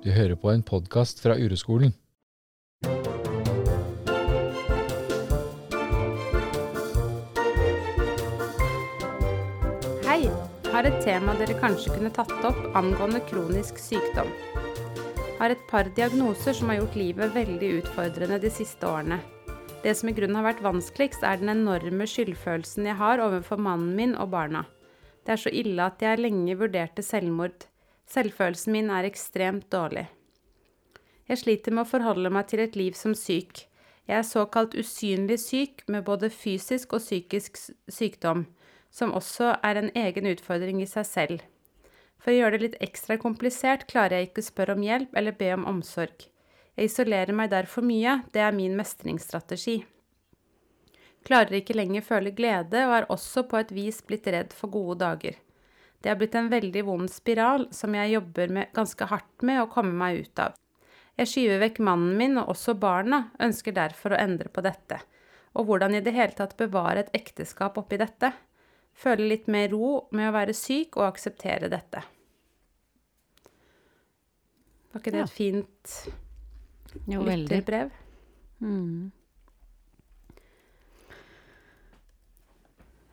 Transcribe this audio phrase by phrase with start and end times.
[0.00, 1.90] Du hører på en podkast fra Ureskolen.
[10.06, 10.22] Hei!
[10.72, 14.30] Har et tema dere kanskje kunne tatt opp angående kronisk sykdom.
[15.36, 19.20] Har et par diagnoser som har gjort livet veldig utfordrende de siste årene.
[19.84, 23.92] Det som i grunnen har vært vanskeligst, er den enorme skyldfølelsen jeg har overfor mannen
[24.00, 24.64] min og barna.
[25.28, 27.68] Det er så ille at jeg lenge vurderte selvmord.
[28.10, 30.08] Selvfølelsen min er ekstremt dårlig.
[31.30, 33.68] Jeg sliter med å forholde meg til et liv som syk.
[34.10, 38.48] Jeg er såkalt usynlig syk med både fysisk og psykisk sykdom,
[38.90, 41.44] som også er en egen utfordring i seg selv.
[42.18, 45.36] For å gjøre det litt ekstra komplisert klarer jeg ikke å spørre om hjelp eller
[45.38, 46.26] be om omsorg.
[46.74, 49.84] Jeg isolerer meg derfor mye, det er min mestringsstrategi.
[51.28, 54.98] Klarer ikke lenger føle glede og er også på et vis blitt redd for gode
[55.04, 55.38] dager.
[56.00, 59.68] Det har blitt en veldig vond spiral som jeg jobber med, ganske hardt med å
[59.72, 60.56] komme meg ut av.
[61.20, 65.02] Jeg skyver vekk mannen min og også barna, ønsker derfor å endre på dette.
[65.58, 68.32] Og hvordan i det hele tatt bevare et ekteskap oppi dette.
[68.96, 72.02] Føle litt mer ro med å være syk og akseptere dette.
[74.90, 75.96] Var ikke det et fint
[77.06, 77.46] Jo, veldig.
[77.46, 77.92] lytterbrev?
[78.64, 79.10] Mm.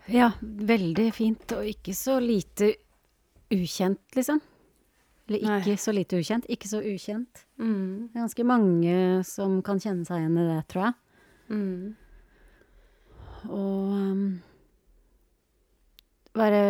[0.08, 2.72] Ja, veldig fint, og ikke så lite
[3.52, 4.40] ukjent, liksom.
[5.28, 5.80] Eller ikke Nei.
[5.84, 7.44] så lite ukjent, ikke så ukjent.
[7.60, 8.08] Mm.
[8.08, 10.94] Det er ganske mange som kan kjenne seg igjen i det, tror jeg.
[11.48, 11.96] Mm.
[13.48, 14.22] Og um,
[16.36, 16.62] være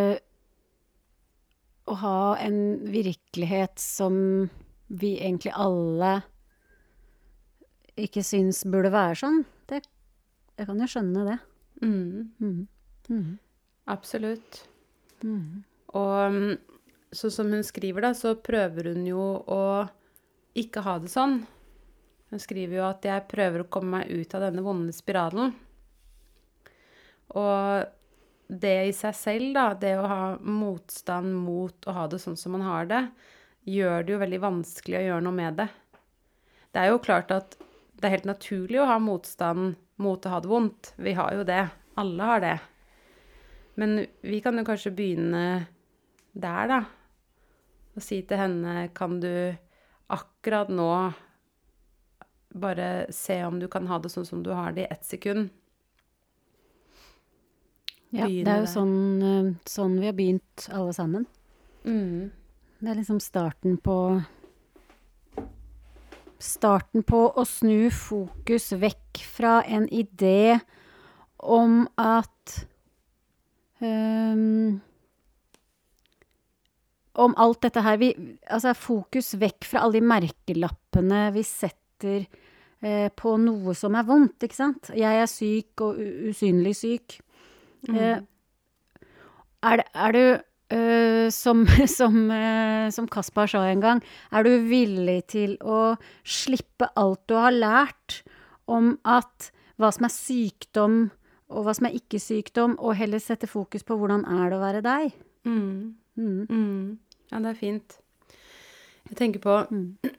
[1.88, 2.58] Å ha en
[2.92, 4.18] virkelighet som
[4.88, 6.18] vi egentlig alle
[7.98, 9.40] ikke syns burde være sånn,
[9.72, 9.86] det
[10.58, 11.38] Jeg kan jo skjønne det.
[11.86, 12.34] Mm.
[12.42, 12.68] Mhm.
[13.08, 13.38] Mhm.
[13.88, 14.68] Absolutt.
[15.24, 15.64] Mm.
[15.96, 16.58] Og mm,
[17.16, 19.62] sånn som hun skriver, da, så prøver hun jo å
[20.58, 21.40] ikke ha det sånn.
[22.28, 25.54] Hun skriver jo at 'jeg prøver å komme meg ut av denne vonde spiralen'.
[27.30, 27.88] Og
[28.48, 32.52] det i seg selv, da, det å ha motstand mot å ha det sånn som
[32.56, 33.02] man har det,
[33.68, 35.68] gjør det jo veldig vanskelig å gjøre noe med det.
[36.72, 37.58] Det er jo klart at
[37.98, 40.94] det er helt naturlig å ha motstand mot å ha det vondt.
[40.98, 41.70] Vi har jo det.
[41.98, 42.58] Alle har det.
[43.78, 45.44] Men vi kan jo kanskje begynne
[46.34, 46.82] der, da.
[47.98, 49.32] Og si til henne Kan du
[50.14, 50.92] akkurat nå
[52.58, 55.50] bare se om du kan ha det sånn som du har det i ett sekund?
[58.16, 61.28] Ja, det er jo sånn, eh, sånn vi har begynt alle sammen.
[61.84, 62.32] Mm.
[62.80, 64.24] Det er liksom starten på
[66.38, 70.60] Starten på å snu fokus vekk fra en idé
[71.42, 72.30] om at
[77.18, 78.12] Om alt dette her vi,
[78.50, 82.26] Altså fokus vekk fra alle de merkelappene vi setter
[82.82, 84.92] eh, på noe som er vondt, ikke sant?
[84.98, 85.98] Jeg er syk og
[86.30, 87.20] usynlig syk.
[87.90, 88.20] Eh,
[89.68, 90.24] er, er du
[90.78, 91.66] øh, som,
[91.98, 92.18] som,
[92.94, 98.22] som Kaspar sa en gang, er du villig til å slippe alt du har lært
[98.68, 101.00] om at hva som er sykdom
[101.48, 104.64] og hva som er ikke sykdom, og heller sette fokus på hvordan er det å
[104.64, 105.16] være deg?
[105.48, 105.96] Mm.
[106.20, 106.42] Mm.
[106.50, 107.00] Mm.
[107.32, 108.00] Ja, det er fint.
[109.08, 109.56] Jeg tenker på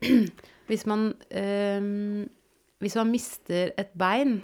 [0.68, 2.24] hvis man øh,
[2.78, 4.38] Hvis man mister et bein,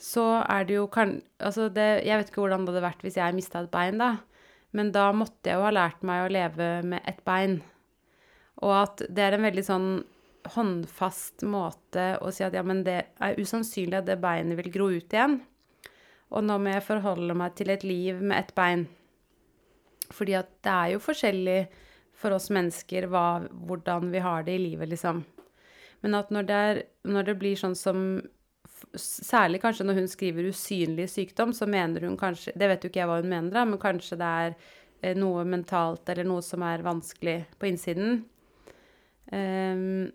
[0.00, 1.22] så er det jo kan...
[1.40, 4.18] Altså, det, jeg vet ikke hvordan det hadde vært hvis jeg mista et bein, da.
[4.76, 7.62] Men da måtte jeg jo ha lært meg å leve med ett bein.
[8.60, 9.88] Og at det er en veldig sånn
[10.54, 14.88] håndfast måte å si at ja, men det er usannsynlig at det beinet vil gro
[14.92, 15.40] ut igjen.
[16.30, 18.86] Og nå må jeg forholde meg til et liv med ett bein.
[20.14, 21.60] Fordi at det er jo forskjellig
[22.20, 25.22] for oss mennesker hva, hvordan vi har det i livet, liksom.
[26.04, 28.04] Men at når det, er, når det blir sånn som
[28.96, 33.02] Særlig kanskje når hun skriver usynlig sykdom, så mener hun kanskje Det vet jo ikke
[33.02, 36.64] jeg hva hun mener, da, men kanskje det er eh, noe mentalt eller noe som
[36.64, 38.22] er vanskelig på innsiden.
[39.36, 40.08] Ehm,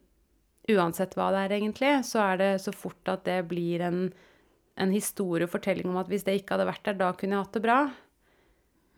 [0.72, 4.00] uansett hva det er, egentlig, så er det så fort at det blir en,
[4.82, 7.46] en historie og fortelling om at hvis det ikke hadde vært der, da kunne jeg
[7.46, 7.80] hatt det bra.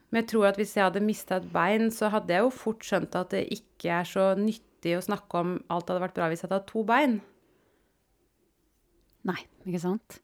[0.07, 2.85] Men jeg tror at hvis jeg hadde mista et bein, så hadde jeg jo fort
[2.87, 6.43] skjønt at det ikke er så nyttig å snakke om alt hadde vært bra hvis
[6.43, 7.19] jeg hadde hatt to bein.
[9.27, 10.21] Nei, ikke sant?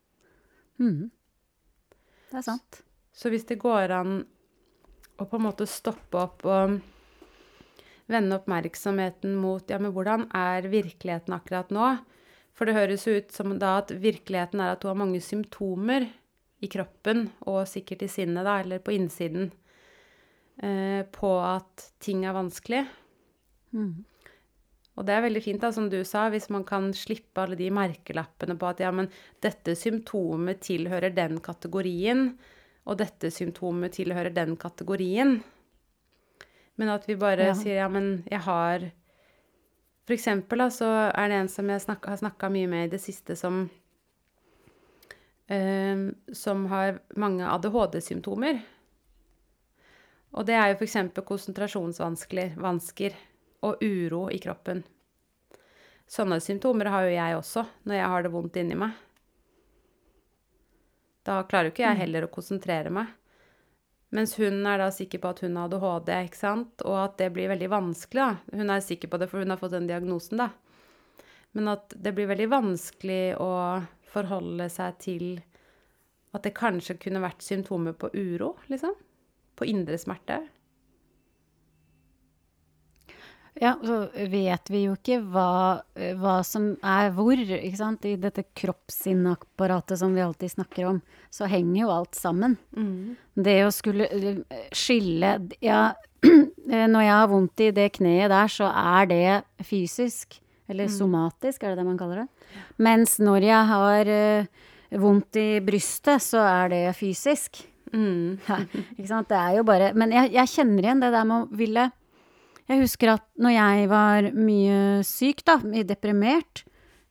[0.79, 1.11] Mm.
[2.31, 2.79] Det er sant.
[3.13, 4.21] Så hvis det går an
[5.19, 6.79] å på en måte stoppe opp og
[8.11, 11.93] vende oppmerksomheten mot ja, men hvordan er virkeligheten akkurat nå?
[12.53, 16.05] For det høres jo ut som da at virkeligheten er at du har mange symptomer
[16.63, 19.49] i kroppen, og sikkert i sinnet, da, eller på innsiden,
[20.63, 22.85] eh, på at ting er vanskelig.
[23.73, 24.05] Mm.
[24.93, 27.71] Og det er veldig fint, da, som du sa, hvis man kan slippe alle de
[27.73, 29.09] merkelappene på at ja, men
[29.43, 32.29] dette symptomet tilhører den kategorien,
[32.85, 35.39] og dette symptomet tilhører den kategorien.
[36.77, 37.53] Men at vi bare Ja.
[37.53, 38.91] sier ja, men jeg har
[40.05, 42.91] For eksempel da, så er det en som jeg snak, har snakka mye med i
[42.97, 43.69] det siste, som
[45.47, 48.61] eh, Som har mange ADHD-symptomer.
[50.33, 50.97] Og det er jo f.eks.
[51.23, 53.13] konsentrasjonsvansker
[53.63, 54.83] og uro i kroppen.
[56.09, 58.91] Sånne symptomer har jo jeg også når jeg har det vondt inni meg.
[61.23, 63.07] Da klarer jo ikke jeg heller å konsentrere meg.
[64.13, 66.83] Mens hun er da sikker på at hun har ADHD, ikke sant?
[66.85, 68.21] og at det blir veldig vanskelig.
[68.21, 68.59] da.
[68.59, 70.51] Hun er sikker på det, for hun har fått den diagnosen, da.
[71.57, 73.49] Men at det blir veldig vanskelig å
[74.13, 75.25] forholde seg til
[76.33, 78.93] at det kanskje kunne vært symptomer på uro, liksom.
[79.57, 80.39] På indre smerte.
[83.61, 85.83] Ja, så vet vi jo ikke hva,
[86.17, 88.05] hva som er hvor, ikke sant.
[88.09, 91.01] I dette kroppsinnapparatet som vi alltid snakker om,
[91.33, 92.57] så henger jo alt sammen.
[93.37, 95.93] Det å skulle eh, skille Ja,
[96.65, 100.39] når jeg har vondt i det kneet der, så er det fysisk.
[100.71, 102.59] Eller somatisk, er det det man kaller det.
[102.81, 107.61] Mens når jeg har eh, vondt i brystet, så er det fysisk.
[107.93, 108.39] Mm.
[108.49, 108.63] Ja,
[108.97, 109.29] ikke sant?
[109.29, 111.83] Det er jo bare Men jeg, jeg kjenner igjen det der med å ville
[112.71, 114.77] Jeg husker at når jeg var mye
[115.07, 116.63] syk, da, mye deprimert,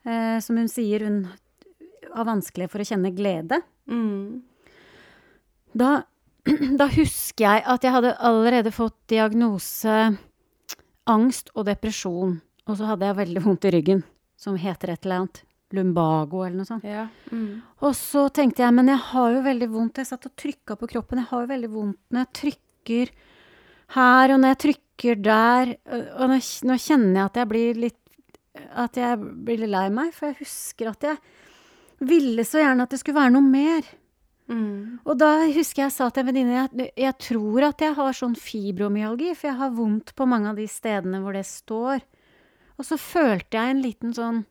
[0.06, 1.26] eh, som hun sier, hun
[2.12, 4.42] har vanskelig for å kjenne glede, Mm.
[5.74, 6.04] da,
[6.80, 9.96] da husker jeg at jeg hadde allerede fått diagnose
[11.10, 12.36] angst og depresjon,
[12.68, 14.04] og så hadde jeg veldig vondt i ryggen,
[14.38, 15.42] som heter et eller annet.
[15.72, 16.84] Lumbago eller noe sånt.
[16.84, 17.06] Ja.
[17.32, 17.62] Mm.
[17.80, 19.98] Og så tenkte jeg, men jeg har jo veldig vondt.
[20.02, 21.22] Jeg satt og trykka på kroppen.
[21.22, 23.12] Jeg har jo veldig vondt når jeg trykker
[23.94, 25.74] her, og når jeg trykker der.
[26.18, 27.98] Og nå, nå kjenner jeg at jeg blir litt
[28.76, 31.18] At jeg blir litt lei meg, for jeg husker at jeg
[32.02, 33.86] ville så gjerne at det skulle være noe mer.
[34.50, 34.98] Mm.
[35.06, 38.34] Og da husker jeg sa til en venninne jeg, jeg tror at jeg har sånn
[38.36, 42.02] fibromyalgi, for jeg har vondt på mange av de stedene hvor det står.
[42.76, 44.42] Og så følte jeg en liten sånn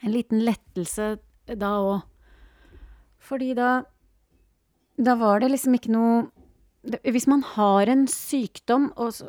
[0.00, 1.18] En liten lettelse
[1.60, 2.04] da òg.
[3.20, 3.82] Fordi da
[4.96, 6.22] Da var det liksom ikke noe
[6.80, 9.28] Hvis man har en sykdom, og så,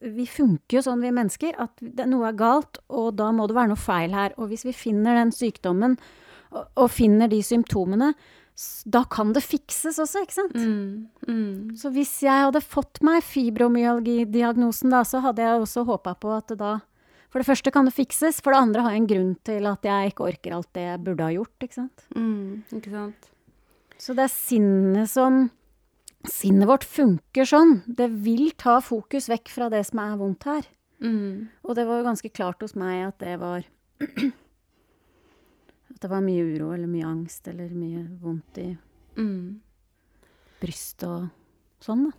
[0.00, 3.74] Vi funker jo sånn, vi mennesker, at noe er galt, og da må det være
[3.74, 4.32] noe feil her.
[4.38, 5.98] Og hvis vi finner den sykdommen,
[6.48, 8.14] og, og finner de symptomene,
[8.90, 10.56] da kan det fikses også, ikke sant?
[10.56, 11.08] Mm.
[11.28, 11.76] Mm.
[11.78, 16.50] Så hvis jeg hadde fått meg fibromyalgidiagnosen da, så hadde jeg også håpa på at
[16.50, 16.78] det da
[17.28, 19.84] For det første kan det fikses, for det andre har jeg en grunn til at
[19.84, 22.06] jeg ikke orker alt det jeg burde ha gjort, ikke sant.
[22.16, 22.64] Mm.
[22.72, 23.28] Ikke sant?
[24.00, 25.50] Så det er sinnet som
[26.26, 27.82] Sinnet vårt funker sånn.
[27.86, 30.66] Det vil ta fokus vekk fra det som er vondt her.
[30.98, 31.46] Mm.
[31.62, 33.62] Og det var jo ganske klart hos meg at det var
[35.88, 38.68] At det var mye uro eller mye angst eller mye vondt i
[39.18, 39.58] Mm.
[40.60, 41.24] brystet og
[41.82, 42.12] sånn, da.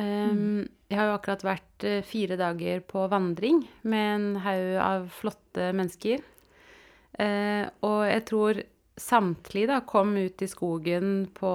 [0.00, 5.06] Ehm, jeg har jo akkurat vært eh, fire dager på vandring med en haug av
[5.20, 6.24] flotte mennesker.
[7.18, 8.58] Uh, og jeg tror
[9.00, 11.50] samtlige da kom ut i skogen på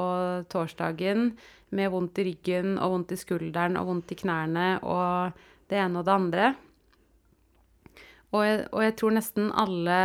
[0.51, 1.31] torsdagen
[1.73, 6.01] med vondt i ryggen og vondt i skulderen og vondt i knærne og det ene
[6.01, 6.51] og det andre.
[8.33, 9.99] Og jeg, og jeg tror nesten alle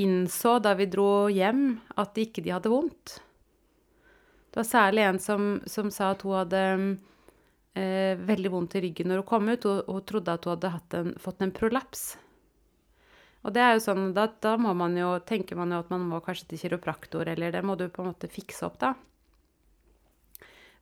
[0.00, 1.66] innså da vi dro hjem,
[1.98, 3.18] at ikke de hadde vondt.
[4.50, 6.62] Det var særlig en som, som sa at hun hadde
[7.74, 11.00] eh, veldig vondt i ryggen når hun kom ut, Hun, hun trodde at hun hadde
[11.00, 12.04] en, fått en prolaps.
[13.44, 16.06] Og det er jo sånn, da, da må man jo, tenker man jo at man
[16.08, 18.94] må kanskje til kiropraktor, eller det må du på en måte fikse opp, da.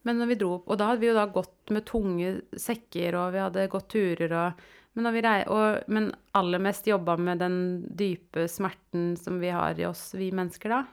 [0.06, 3.18] Men når vi dro opp, og da hadde vi jo da gått med tunge sekker,
[3.18, 4.62] og vi hadde gått turer, og,
[4.98, 7.56] men, vi og, men aller mest jobba med den
[7.98, 10.84] dype smerten som vi har i oss, vi mennesker, da.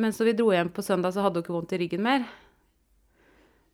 [0.00, 2.24] Men så vi dro hjem på søndag, så hadde hun ikke vondt i ryggen mer.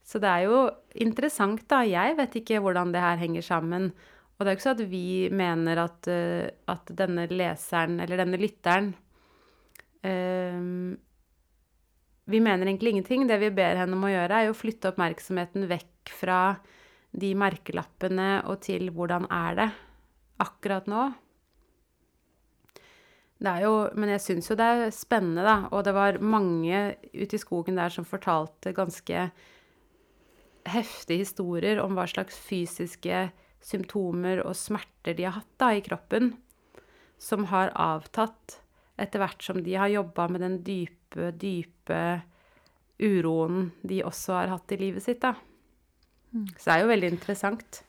[0.07, 0.61] Så det er jo
[1.03, 1.83] interessant, da.
[1.87, 3.91] Jeg vet ikke hvordan det her henger sammen.
[4.37, 8.21] Og det er jo ikke sånn at vi mener at, eh, at denne leseren, eller
[8.21, 8.93] denne lytteren
[10.05, 10.61] eh,
[12.27, 13.27] Vi mener egentlig ingenting.
[13.31, 16.41] Det vi ber henne om å gjøre, er jo å flytte oppmerksomheten vekk fra
[17.17, 19.69] de merkelappene og til hvordan er det
[20.43, 21.05] akkurat nå.
[23.37, 25.57] Det er jo, men jeg syns jo det er spennende, da.
[25.71, 29.27] Og det var mange ute i skogen der som fortalte ganske
[30.67, 33.27] heftige historier om hva slags fysiske
[33.67, 36.33] symptomer og smerter de har hatt da i kroppen,
[37.19, 38.61] som har avtatt
[39.01, 42.01] etter hvert som de har jobba med den dype, dype
[43.03, 45.35] uroen de også har hatt i livet sitt, da.
[46.57, 47.83] Så det er jo veldig interessant.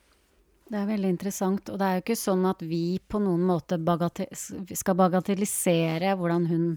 [0.68, 1.70] Det er veldig interessant.
[1.72, 6.48] Og det er jo ikke sånn at vi på noen måte bagate skal bagatellisere hvordan
[6.52, 6.68] hun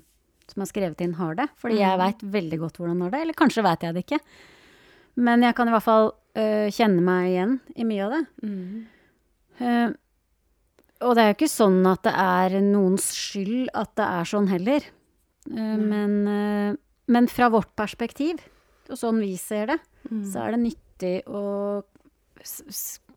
[0.51, 1.47] som har skrevet inn, har det.
[1.59, 2.01] Fordi jeg Mm.
[2.05, 3.21] veit veldig godt hvordan hun har det.
[3.23, 4.21] Eller kanskje veit jeg det ikke.
[5.17, 8.23] Men jeg kan i hvert fall øh, kjenne meg igjen i mye av det.
[8.45, 8.87] Mm.
[9.61, 9.91] Uh,
[11.01, 14.49] og det er jo ikke sånn at det er noens skyld at det er sånn
[14.51, 14.85] heller.
[15.49, 16.75] Eh, men, uh,
[17.09, 18.43] men fra vårt perspektiv,
[18.91, 20.25] og sånn vi ser det, Mm.
[20.25, 21.83] så er det nyttig å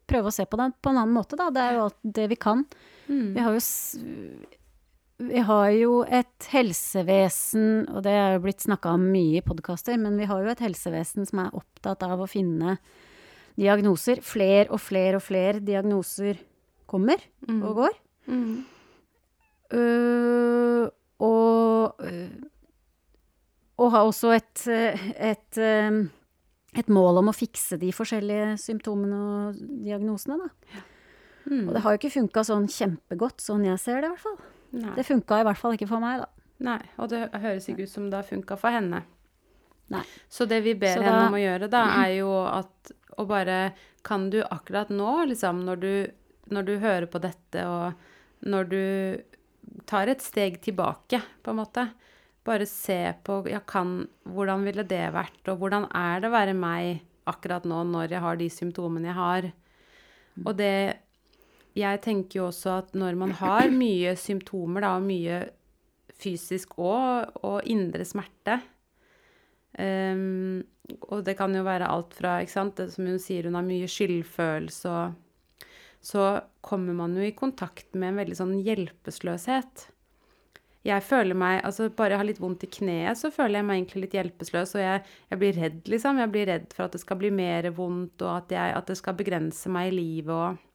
[0.06, 1.50] prøve å se på det på en annen måte, da.
[1.50, 2.66] Det er jo alt det vi kan.
[3.08, 3.34] Mm.
[3.38, 3.62] Vi har jo
[5.24, 9.96] vi har jo et helsevesen, og det er jo blitt snakka om mye i podkaster,
[10.02, 12.78] men vi har jo et helsevesen som er opptatt av å finne
[13.60, 14.22] diagnoser.
[14.26, 16.40] Fler og flere og flere diagnoser
[16.88, 17.62] kommer Mm.
[17.64, 17.96] og går.
[18.28, 18.66] Mm.
[19.74, 20.88] Uh,
[21.24, 22.30] og øh,
[23.78, 25.58] og har også et, øh, et,
[26.78, 30.84] et mål om å fikse de forskjellige symptomene og diagnosene, da.
[31.50, 31.68] Mm.
[31.68, 34.38] Og det har jo ikke funka sånn kjempegodt, sånn jeg ser det, i hvert fall.
[34.78, 34.94] Nei.
[34.96, 36.30] Det funka i hvert fall ikke for meg, da.
[36.64, 39.02] Nei, og det høres ikke ut som det har funka for henne.
[39.92, 40.04] Nei.
[40.32, 43.74] Så det vi ber da, henne om å gjøre, da, er jo at Og bare
[44.04, 45.94] Kan du akkurat nå, liksom, når du,
[46.52, 47.94] når du hører på dette, og
[48.44, 48.84] når du
[49.88, 51.88] tar et steg tilbake, på en måte
[52.44, 56.56] Bare se på ja, kan, hvordan ville det vært, og hvordan er det å være
[56.58, 57.00] meg
[57.32, 59.48] akkurat nå når jeg har de symptomene jeg har.
[60.44, 61.00] Og det
[61.74, 65.40] Jeg tenker jo også at når man har mye symptomer, da, og mye
[66.20, 68.60] fysisk og, og indre smerte
[69.80, 73.56] Ehm, og det kan jo være alt fra, ikke sant, det som hun sier, hun
[73.56, 75.20] har mye skyldfølelse og
[76.04, 76.24] Så
[76.60, 79.86] kommer man jo i kontakt med en veldig sånn hjelpeløshet.
[80.84, 83.78] Jeg føler meg Altså, bare jeg har litt vondt i kneet, så føler jeg meg
[83.78, 86.20] egentlig litt hjelpeløs, og jeg, jeg blir redd, liksom.
[86.20, 89.00] Jeg blir redd for at det skal bli mer vondt, og at, jeg, at det
[89.00, 90.70] skal begrense meg i livet og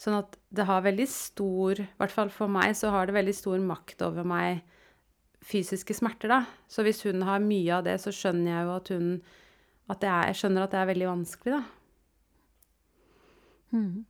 [0.00, 3.34] Sånn at det har veldig stor I hvert fall for meg så har det veldig
[3.36, 4.64] stor makt over meg
[5.44, 6.40] fysiske smerter, da.
[6.68, 9.08] Så hvis hun har mye av det, så skjønner jeg jo at hun
[9.92, 11.64] at det er, Jeg skjønner at det er veldig vanskelig, da.
[13.74, 14.04] Mm.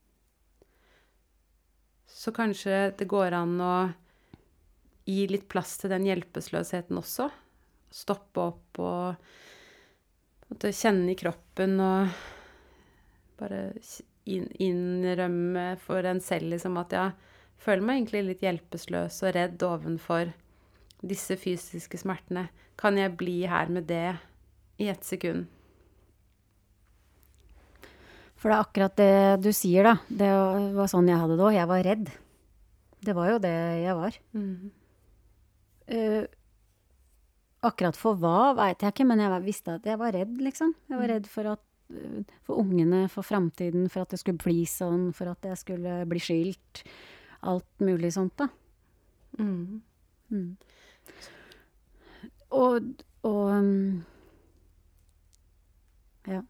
[2.15, 3.75] Så kanskje det går an å
[5.05, 7.27] gi litt plass til den hjelpeløsheten også.
[7.91, 12.15] Stoppe opp og kjenne i kroppen og
[13.41, 13.67] bare
[14.25, 20.31] innrømme for en selv liksom at jeg føler meg egentlig litt hjelpeløs og redd ovenfor
[21.09, 22.49] disse fysiske smertene.
[22.81, 24.17] Kan jeg bli her med det
[24.83, 25.47] i ett sekund?
[28.45, 29.95] For det er akkurat det du sier, da.
[30.09, 30.31] Det
[30.77, 31.55] var sånn jeg hadde det òg.
[31.57, 32.11] Jeg var redd.
[33.05, 34.19] Det var jo det jeg var.
[35.87, 36.25] Eh,
[37.65, 40.75] akkurat for hva, veit jeg ikke, men jeg visste at jeg var redd, liksom.
[40.93, 41.65] Jeg var redd for at
[41.97, 45.97] eh, for ungene, for framtiden, for at det skulle bli sånn, for at jeg skulle
[46.11, 46.85] bli skilt.
[47.49, 48.49] Alt mulig sånt, da.
[49.41, 49.81] Mm.
[50.33, 50.51] Mm.
[52.55, 52.91] Og,
[53.27, 54.05] og um,
[56.31, 56.41] Ja.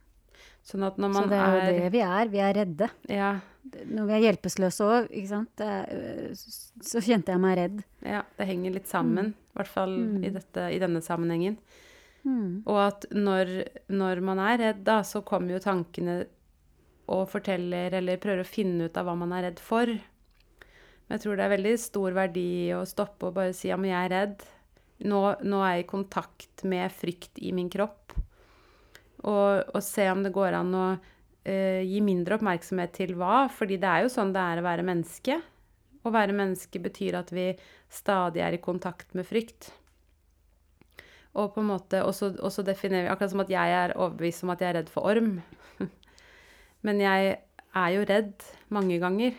[0.64, 2.28] Sånn at når Så det er jo det vi er.
[2.32, 2.88] Vi er redde.
[3.10, 3.32] Ja,
[3.90, 6.36] Når vi er hjelpeløse òg, ikke sant, det øh,
[6.84, 7.80] så kjente jeg meg redd.
[8.04, 9.32] ja, det henger litt sammen.
[9.34, 10.32] I hvert fall i, Mm.
[10.34, 11.56] dette, i denne sammenhengen.
[12.24, 12.62] Mm.
[12.66, 13.50] Og at når,
[13.88, 16.26] når man er redd, da, så kommer jo tankene
[17.08, 19.86] og forteller eller prøver å finne ut av hva man er redd for.
[21.04, 23.92] Men jeg tror det er veldig stor verdi å stoppe og bare si ja, men
[23.92, 24.44] jeg er redd.
[25.04, 28.14] Nå, nå er jeg i kontakt med frykt i min kropp.
[29.24, 33.44] Og, og se om det går an å uh, gi mindre oppmerksomhet til hva.
[33.52, 35.38] Fordi det er jo sånn det er å være menneske.
[36.04, 37.50] Å være menneske betyr at vi
[37.92, 39.72] stadig er i kontakt med frykt.
[41.34, 43.96] Og på en måte, og så, og så definerer vi Akkurat som at jeg er
[43.98, 45.40] overbevist om at jeg er redd for orm.
[46.86, 47.34] Men jeg
[47.74, 49.34] er jo redd mange ganger.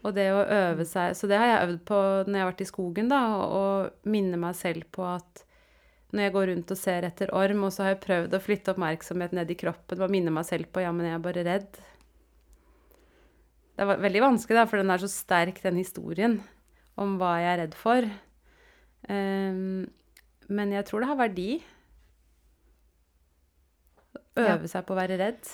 [0.00, 2.64] Og det å øve seg Så det har jeg øvd på når jeg har vært
[2.64, 5.44] i skogen, da, og, minne meg selv på at
[6.10, 8.72] når jeg går rundt og ser etter orm, og så har jeg prøvd å flytte
[8.72, 11.78] oppmerksomhet ned i kroppen og minne meg selv på ja, men jeg er bare redd.
[13.76, 16.40] Det er veldig vanskelig, da, for den er så sterk, den historien
[16.98, 18.08] om hva jeg er redd for.
[19.06, 19.86] Um,
[20.50, 21.50] men jeg tror det har verdi.
[24.34, 24.56] Å Ja.
[24.56, 25.46] øve seg på å være redd.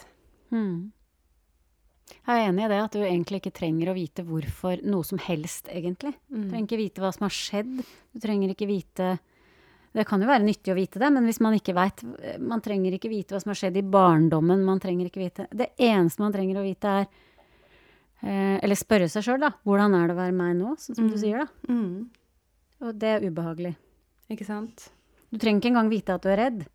[0.50, 0.92] Mm.
[2.26, 5.18] Jeg er enig i det, at du egentlig ikke trenger å vite hvorfor noe som
[5.18, 6.14] helst, egentlig.
[6.30, 6.50] Du Mm.
[6.50, 7.84] trenger ikke vite hva som har skjedd.
[8.14, 9.18] Du trenger ikke vite
[9.96, 12.02] Det kan jo være nyttig å vite det, men hvis man ikke veit
[12.38, 14.62] Man trenger ikke vite hva som har skjedd i barndommen.
[14.64, 17.06] Man trenger ikke vite Det eneste man trenger å vite, er
[18.22, 19.50] eh, Eller spørre seg sjøl, da.
[19.64, 20.76] Hvordan er det å være meg nå?
[20.76, 21.18] Sånn som du Mm.
[21.18, 21.72] sier, da.
[21.72, 22.08] Mm.
[22.82, 23.74] Og det er ubehagelig.
[24.30, 24.90] Ikke sant?
[25.32, 26.66] Du trenger ikke engang vite at du er redd.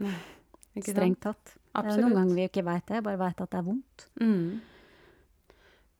[0.00, 0.96] Ikke sant?
[0.96, 1.54] Strengt tatt.
[1.72, 2.02] Absolutt.
[2.04, 4.06] noen ganger vi ikke veit det, bare veit at det er vondt.
[4.20, 4.60] Mm.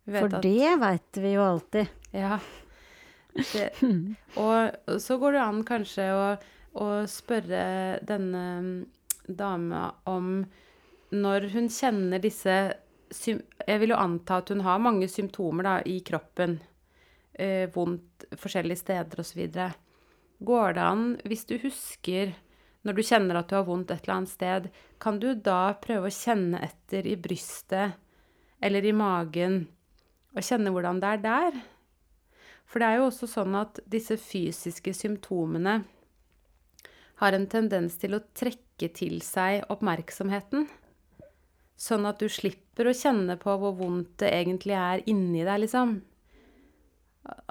[0.05, 1.89] Vet For at- det veit vi jo alltid.
[2.13, 2.39] Ja.
[3.33, 3.69] Det,
[4.37, 6.27] og så går det an kanskje å,
[6.83, 7.63] å spørre
[8.05, 8.75] denne mm,
[9.29, 10.43] dama om
[11.13, 12.55] når hun kjenner disse
[13.13, 16.55] Jeg vil jo anta at hun har mange symptomer da, i kroppen.
[17.37, 19.43] Eh, vondt forskjellige steder osv.
[20.41, 22.33] Går det an, hvis du husker
[22.83, 24.69] når du kjenner at du har vondt et eller annet sted,
[25.03, 27.99] kan du da prøve å kjenne etter i brystet
[28.63, 29.65] eller i magen,
[30.35, 31.63] og kjenne hvordan det er der?
[32.67, 35.83] For det er jo også sånn at disse fysiske symptomene
[37.23, 40.65] har en tendens til å trekke til seg oppmerksomheten.
[41.79, 46.01] Sånn at du slipper å kjenne på hvor vondt det egentlig er inni deg, liksom.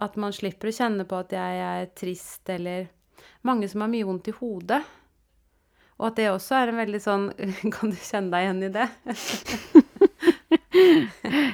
[0.02, 2.90] At man slipper å kjenne på at jeg er trist, eller
[3.46, 4.82] Mange som har mye vondt i hodet.
[6.02, 7.26] Og at det også er en veldig sånn
[7.76, 8.88] Kan du kjenne deg igjen i det?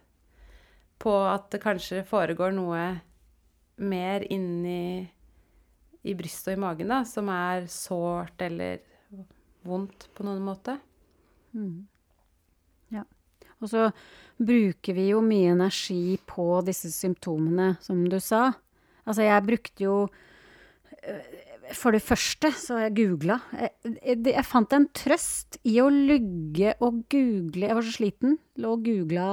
[1.06, 2.84] på at det kanskje foregår noe
[3.84, 5.10] mer inni
[6.06, 8.80] i brystet og i magen, da, som er sårt eller
[9.66, 10.78] vondt på noen måte.
[11.56, 11.68] Ja.
[13.64, 13.88] Og så
[14.36, 18.50] bruker vi jo mye energi på disse symptomene, som du sa.
[19.06, 19.96] Altså, jeg brukte jo
[21.06, 21.26] øh,
[21.74, 23.40] For det første så jeg googla.
[23.58, 23.72] Jeg,
[24.02, 28.38] jeg, jeg fant en trøst i å lugge og google Jeg var så sliten.
[28.62, 29.30] Lå og googla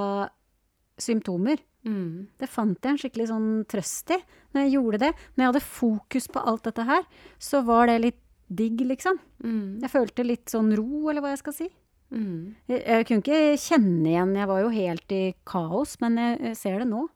[1.00, 1.60] symptomer.
[1.82, 2.28] Mm.
[2.38, 4.20] Det fant jeg en skikkelig sånn trøst i
[4.52, 5.12] når jeg gjorde det.
[5.34, 7.06] Når jeg hadde fokus på alt dette her,
[7.42, 8.20] så var det litt
[8.52, 9.18] digg, liksom.
[9.44, 9.80] Mm.
[9.82, 11.68] Jeg følte litt sånn ro, eller hva jeg skal si.
[12.12, 12.54] Mm.
[12.68, 16.56] Jeg, jeg kunne ikke kjenne igjen, jeg var jo helt i kaos, men jeg, jeg
[16.60, 17.06] ser det nå.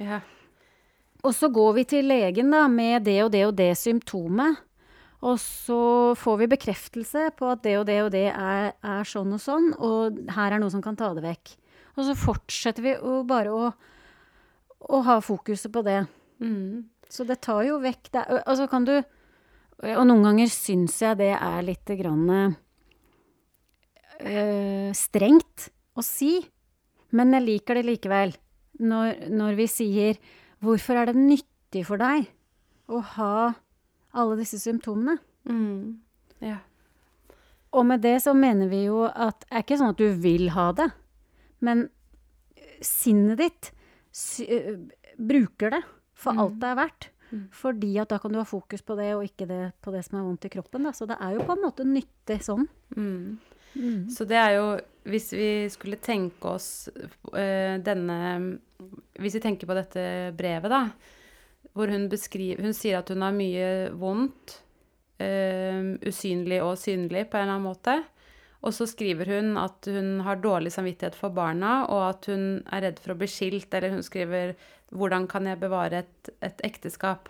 [0.00, 0.20] Ja.
[1.26, 4.60] Og så går vi til legen da, med det og det og det symptomet.
[5.26, 5.78] Og så
[6.14, 9.72] får vi bekreftelse på at det og det og det er, er sånn og sånn,
[9.82, 11.56] og her er noe som kan ta det vekk.
[11.98, 13.72] Og så fortsetter vi å bare å,
[14.94, 16.04] å ha fokuset på det.
[16.38, 16.86] Mm.
[17.10, 18.22] Så det tar jo vekk det.
[18.22, 18.94] er- Altså kan du
[19.82, 22.56] Og noen ganger syns jeg det er litt grann
[24.98, 26.40] strengt å si,
[27.14, 28.34] men jeg liker det likevel.
[28.78, 30.18] Når, når vi sier
[30.58, 32.26] 'Hvorfor er det nyttig for deg
[32.90, 33.54] å ha
[34.12, 36.00] alle disse symptomene?' Mm.
[36.40, 36.58] Ja.
[37.72, 40.50] Og med det så mener vi jo at det er ikke sånn at du vil
[40.50, 40.88] ha det,
[41.60, 41.88] men
[42.84, 43.70] sinnet ditt
[44.12, 45.82] sy øh, bruker det
[46.18, 47.08] for alt det er verdt.
[47.52, 50.18] Fordi at da kan du ha fokus på det, og ikke det, på det som
[50.18, 50.86] er vondt i kroppen.
[50.88, 50.94] Da.
[50.96, 52.64] Så det er jo på en måte nyttig sånn.
[52.96, 53.36] Mm.
[54.12, 54.68] Så det er jo
[55.08, 56.88] Hvis vi skulle tenke oss
[57.36, 58.18] eh, denne
[59.20, 60.04] Hvis vi tenker på dette
[60.38, 60.82] brevet, da,
[61.76, 64.58] hvor hun beskriver Hun sier at hun har mye vondt,
[65.22, 67.98] eh, usynlig og synlig på en eller annen måte.
[68.66, 72.88] Og så skriver hun at hun har dårlig samvittighet for barna, og at hun er
[72.88, 74.56] redd for å bli skilt, eller hun skriver
[74.90, 77.28] 'Hvordan kan jeg bevare et, et ekteskap?'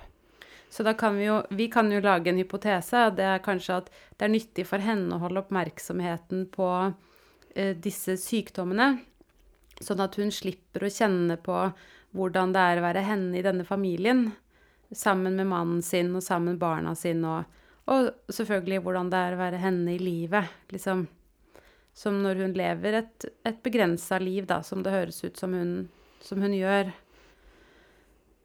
[0.69, 3.93] Så da kan vi jo Vi kan jo lage en hypotese, det er kanskje at
[4.19, 6.69] det er nyttig for henne å holde oppmerksomheten på
[7.55, 8.99] eh, disse sykdommene,
[9.81, 11.57] sånn at hun slipper å kjenne på
[12.17, 14.29] hvordan det er å være henne i denne familien,
[14.93, 19.37] sammen med mannen sin og sammen med barna sine, og, og selvfølgelig hvordan det er
[19.37, 21.07] å være henne i livet, liksom.
[21.99, 25.73] Som når hun lever et, et begrensa liv, da, som det høres ut som hun,
[26.23, 26.93] som hun gjør.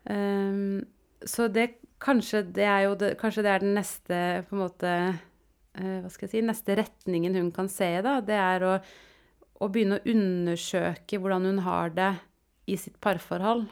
[0.09, 0.81] Um,
[1.21, 5.97] så det kanskje det er det, kanskje det er den neste på en måte eh,
[6.03, 8.19] Hva skal jeg si Neste retningen hun kan se i, da.
[8.25, 8.75] Det er å,
[9.63, 12.11] å begynne å undersøke hvordan hun har det
[12.69, 13.65] i sitt parforhold.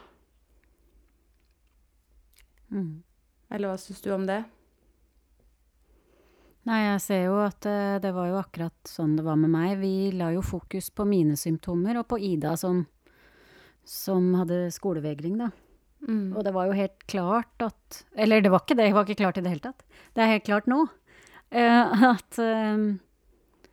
[3.52, 4.42] Eller hva syns du om det?
[6.68, 9.80] Nei, jeg ser jo at eh, det var jo akkurat sånn det var med meg.
[9.80, 12.84] Vi la jo fokus på mine symptomer, og på Ida som,
[13.82, 15.50] som hadde skolevegring, da.
[16.08, 16.34] Mm.
[16.34, 19.20] Og det var jo helt klart at Eller det var ikke det, det var ikke
[19.22, 19.84] klart i det hele tatt.
[20.14, 20.80] Det er helt klart nå.
[21.54, 23.68] uh, at, uh,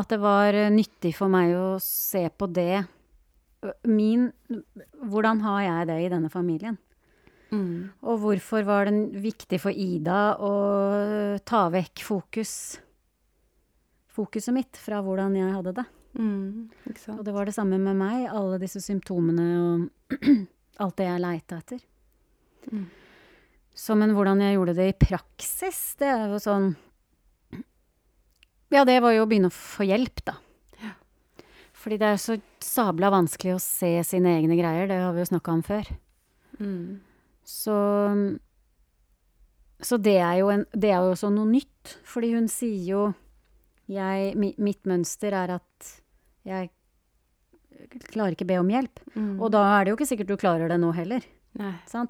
[0.00, 2.86] at det var nyttig for meg å se på det.
[3.88, 4.30] Min
[5.04, 6.78] Hvordan har jeg det i denne familien?
[7.54, 7.90] Mm.
[8.02, 10.54] Og hvorfor var det viktig for Ida å
[11.46, 12.54] ta vekk fokus
[14.14, 15.84] Fokuset mitt fra hvordan jeg hadde det.
[16.14, 16.70] Mm.
[17.16, 20.14] Og det var det samme med meg, alle disse symptomene og
[20.82, 21.82] alt det jeg leita etter.
[22.72, 22.86] Mm.
[23.74, 26.72] Så men hvordan jeg gjorde det i praksis, det er jo sånn
[28.72, 30.38] Ja, det var jo å begynne å få hjelp, da.
[31.84, 35.28] Fordi det er så sabla vanskelig å se sine egne greier, det har vi jo
[35.28, 35.90] snakka om før.
[36.58, 37.02] Mm.
[37.44, 37.76] Så
[39.84, 41.98] Så det er jo, en, det er jo også noe nytt.
[42.08, 43.02] Fordi hun sier jo
[43.90, 45.90] jeg, mi, Mitt mønster er at
[46.48, 46.70] jeg
[48.10, 49.00] klarer ikke be om hjelp.
[49.14, 49.34] Mm.
[49.40, 51.24] Og da er det jo ikke sikkert du klarer det nå heller.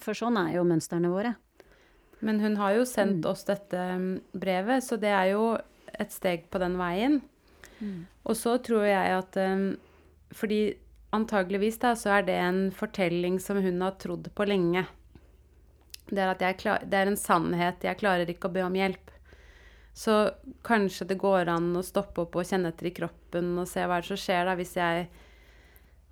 [0.01, 1.35] For sånn er jo mønstrene våre.
[2.25, 3.31] Men hun har jo sendt Mm.
[3.31, 5.59] oss dette mm, brevet, så det er jo
[5.99, 7.21] et steg på den veien.
[8.25, 9.77] Og så tror jeg at um,
[10.33, 10.75] Fordi
[11.13, 14.87] antageligvis da, så er det en fortelling som hun har trodd på lenge.
[16.09, 17.85] Det er at jeg klar, det er en sannhet.
[17.85, 19.13] Jeg klarer ikke å be om hjelp.
[19.95, 20.33] Så
[20.67, 24.01] kanskje det går an å stoppe opp og kjenne etter i kroppen og se hva
[24.03, 25.07] som skjer da hvis jeg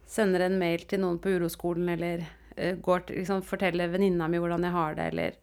[0.09, 2.25] sender en mail til noen på uroskolen eller
[2.57, 5.38] eh, går til, liksom, forteller venninna mi hvordan jeg har det, eller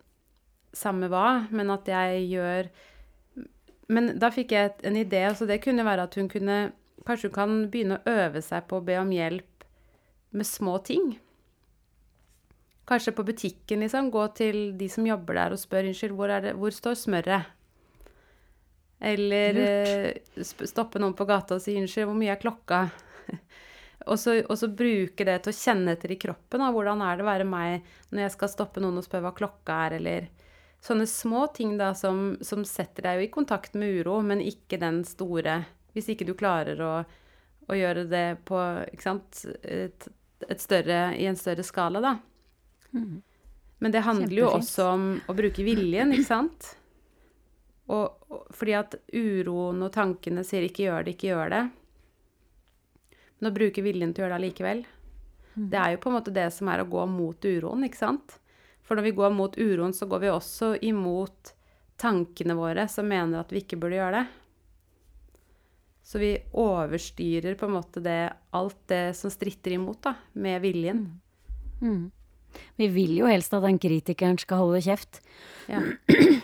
[0.76, 2.69] samme hva, men at jeg gjør
[3.89, 6.60] Men da fikk jeg en idé, så det kunne være at hun kunne
[7.08, 9.63] Kanskje hun kan begynne å øve seg på å be om hjelp
[10.36, 11.15] med små ting.
[12.86, 14.12] Kanskje på butikken, liksom.
[14.13, 17.50] Gå til de som jobber der og spør unnskyld, hvor, er det, hvor står smøret?
[19.00, 20.69] Eller Lurt.
[20.69, 22.84] stoppe noen på gata og si unnskyld, hvor mye er klokka?
[24.05, 26.63] Og, så, og så bruke det til å kjenne etter i kroppen.
[26.63, 26.69] Da.
[26.75, 29.81] Hvordan er det å være meg når jeg skal stoppe noen og spørre hva klokka
[29.88, 30.29] er, eller
[30.79, 34.79] Sånne små ting da som, som setter deg jo i kontakt med uro, men ikke
[34.79, 36.93] den store Hvis ikke du klarer å,
[37.67, 38.59] å gjøre det på
[39.03, 40.07] sant, et,
[40.47, 42.13] et større, i en større skala, da.
[43.79, 46.69] Men det handler jo også om å bruke viljen, ikke sant?
[47.89, 51.69] Og, og, fordi at uroen og tankene sier 'ikke gjør det, ikke gjør det'.
[53.39, 54.84] Men å bruke viljen til å gjøre det allikevel,
[55.60, 58.38] det er jo på en måte det som er å gå mot uroen, ikke sant?
[58.86, 61.54] For når vi går mot uroen, så går vi også imot
[61.99, 64.28] tankene våre som mener at vi ikke burde gjøre det.
[66.10, 68.21] Så vi overstyrer på en måte det,
[68.58, 71.04] alt det som stritter imot, da, med viljen.
[71.84, 72.08] Mm.
[72.80, 75.21] Vi vil jo helst at den kritikeren skal holde kjeft.
[75.69, 75.84] Ja.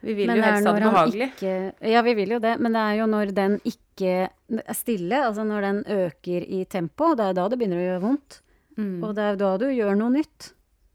[0.00, 1.26] Vi vil Men jo helst ha det behagelig.
[1.34, 1.54] Ikke,
[1.92, 4.30] ja, vi vil jo det, men det er jo når den ikke er
[4.74, 8.40] stille, altså når den øker i tempo, det er da det begynner å gjøre vondt.
[8.78, 9.02] Mm.
[9.04, 10.52] Og det er da du gjør noe nytt.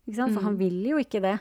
[0.08, 0.34] Ikke sant?
[0.34, 0.46] For Mm.
[0.46, 1.40] han vil jo ikke det.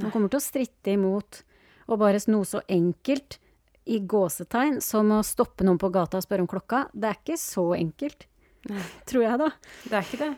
[0.00, 1.42] Han kommer til å stritte imot.
[1.88, 3.38] Og bare noe så enkelt,
[3.86, 7.38] i gåsetegn, som å stoppe noen på gata og spørre om klokka, det er ikke
[7.38, 8.26] så enkelt.
[8.68, 8.82] Nei.
[9.06, 9.50] Tror jeg, da.
[9.88, 10.36] Det er ikke det.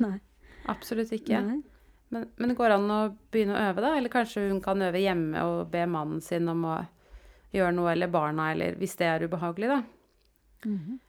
[0.00, 0.20] Nei.
[0.68, 1.40] Absolutt ikke.
[1.40, 1.62] Nei.
[2.10, 2.98] Men, men det går an å
[3.32, 3.96] begynne å øve, da?
[3.96, 6.76] Eller kanskje hun kan øve hjemme og be mannen sin om å
[7.54, 9.82] gjøre noe, eller barna, eller hvis det er ubehagelig, da.
[10.68, 11.00] Mhm.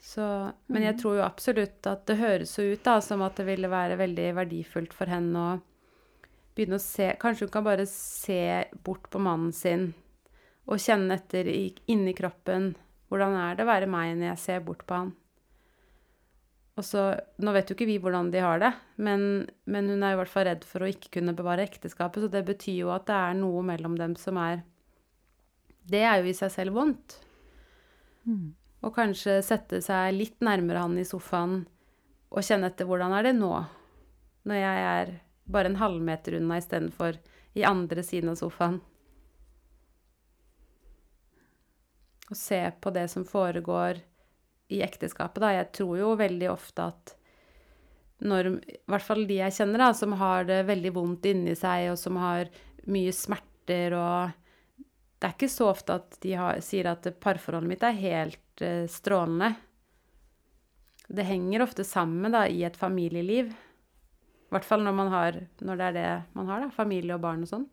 [0.00, 0.24] Så,
[0.72, 3.68] men jeg tror jo absolutt at det høres jo ut da, som at det ville
[3.68, 5.50] være veldig verdifullt for henne å
[6.56, 8.40] begynne å se Kanskje hun kan bare se
[8.80, 9.90] bort på mannen sin
[10.70, 12.72] og kjenne etter inni kroppen
[13.10, 15.12] hvordan er det å være meg når jeg ser bort på han.
[16.78, 17.02] Og så,
[17.42, 18.70] Nå vet jo ikke vi hvordan de har det,
[19.02, 22.30] men, men hun er i hvert fall redd for å ikke kunne bevare ekteskapet, så
[22.32, 24.62] det betyr jo at det er noe mellom dem som er
[25.90, 27.16] Det er jo i seg selv vondt.
[28.28, 28.52] Mm.
[28.86, 31.64] Og kanskje sette seg litt nærmere han i sofaen
[32.30, 33.50] og kjenne etter hvordan er det nå,
[34.46, 35.10] når jeg er
[35.50, 37.18] bare en halvmeter unna istedenfor
[37.58, 38.78] i andre siden av sofaen.
[42.30, 43.98] Og se på det som foregår
[44.70, 45.50] i ekteskapet, da.
[45.56, 47.16] Jeg tror jo veldig ofte at
[48.20, 51.88] når I hvert fall de jeg kjenner, da, som har det veldig vondt inni seg,
[51.90, 52.50] og som har
[52.92, 54.39] mye smerter og
[55.20, 58.86] Det er ikke så ofte at de har, sier at parforholdet mitt er helt uh,
[58.88, 59.52] strålende.
[61.10, 63.50] Det henger ofte sammen da, i et familieliv.
[63.50, 66.06] I hvert fall når, man har, når det er det
[66.38, 66.70] man har, da.
[66.74, 67.66] Familie og barn og sånn.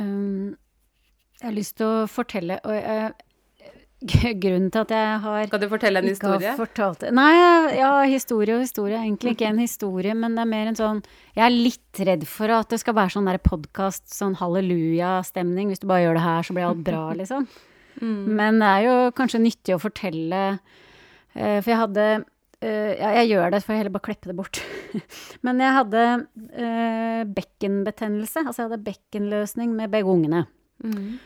[0.00, 0.56] Um,
[1.40, 3.08] jeg har lyst til å fortelle og, eh,
[4.00, 6.52] Grunnen til at jeg har Skal du fortelle en historie?
[6.56, 7.02] fortalt.
[7.12, 7.32] Nei,
[7.76, 8.96] ja, historie og historie.
[8.96, 11.02] Egentlig ikke en historie, men det er mer en sånn
[11.36, 15.68] Jeg er litt redd for at det skal være sånn podkast, sånn halleluja-stemning.
[15.68, 17.44] Hvis du bare gjør det her, så blir alt bra, liksom.
[18.00, 18.24] Mm.
[18.40, 20.42] Men det er jo kanskje nyttig å fortelle
[21.34, 22.04] eh, For jeg hadde
[22.62, 24.62] eh, Ja, jeg gjør det, for jeg heller bare klippe det bort.
[25.44, 26.06] Men jeg hadde
[26.56, 28.46] eh, bekkenbetennelse.
[28.46, 30.46] Altså jeg hadde bekkenløsning med begge ungene.
[30.80, 31.18] Mm.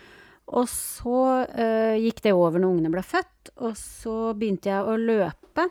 [0.52, 5.00] Og så eh, gikk det over når ungene ble født, og så begynte jeg å
[5.00, 5.64] løpe.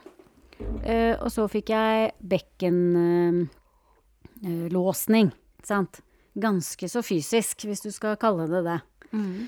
[0.81, 5.31] Eh, og så fikk jeg bekkenlåsning,
[5.65, 6.01] sant.
[6.33, 8.79] Ganske så fysisk, hvis du skal kalle det det.
[9.13, 9.47] Mm.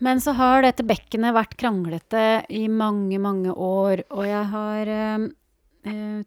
[0.00, 5.28] Men så har dette bekkenet vært kranglete i mange, mange år, og jeg har eh,
[5.90, 6.20] eh,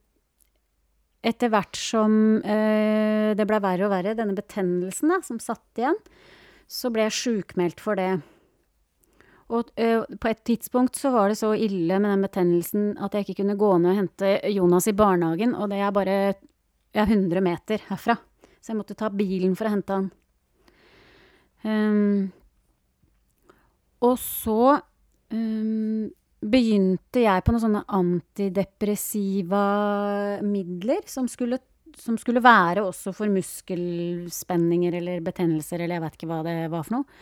[1.24, 5.96] Etter hvert som eh, det ble verre og verre, denne betennelsen da, som satt igjen,
[6.74, 8.12] så ble jeg sjukmeldt for det.
[9.54, 13.28] Og eh, på et tidspunkt så var det så ille med den betennelsen at jeg
[13.28, 16.18] ikke kunne gå ned og hente Jonas i barnehagen, og det er bare
[16.96, 18.18] ja, 100 meter herfra.
[18.64, 20.10] Så jeg måtte ta bilen for å hente han.
[21.64, 22.32] Um,
[24.04, 24.80] og så
[25.32, 26.10] um,
[26.44, 29.64] begynte jeg på noen sånne antidepressiva
[30.44, 31.62] midler som skulle,
[32.00, 36.88] som skulle være også for muskelspenninger eller betennelser eller jeg vet ikke hva det var
[36.88, 37.22] for noe.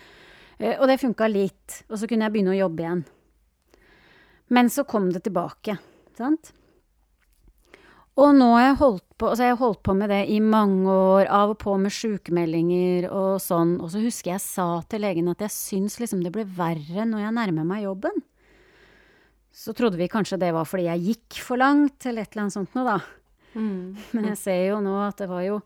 [0.60, 3.04] Eh, og det funka litt, og så kunne jeg begynne å jobbe igjen.
[4.52, 5.78] Men så kom det tilbake,
[6.18, 6.52] sant?
[8.20, 11.30] Og nå har jeg holdt på, altså jeg holdt på med det i mange år,
[11.32, 13.78] av og på med sykemeldinger og sånn.
[13.80, 17.24] Og så husker jeg sa til legen at jeg syns liksom det ble verre når
[17.24, 18.20] jeg nærmer meg jobben.
[19.52, 22.58] Så trodde vi kanskje det var fordi jeg gikk for langt, eller et eller annet
[22.60, 23.21] sånt noe, da.
[23.54, 23.98] Mm.
[24.16, 25.58] Men jeg ser jo nå at det var jo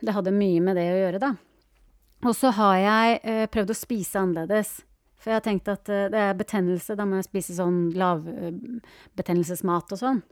[0.00, 1.32] Det hadde mye med det å gjøre, da.
[2.24, 4.70] Og så har jeg eh, prøvd å spise annerledes.
[5.20, 9.92] For jeg har tenkt at eh, det er betennelse, da må jeg spise sånn lavbetennelsesmat
[9.92, 10.22] og sånn.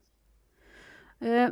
[1.20, 1.50] Eh,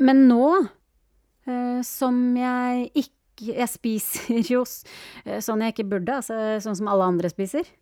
[0.00, 4.62] men nå eh, som jeg ikke Jeg spiser jo
[5.24, 7.64] eh, sånn jeg ikke burde, altså sånn som alle andre spiser.